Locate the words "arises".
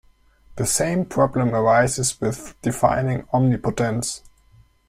1.53-2.19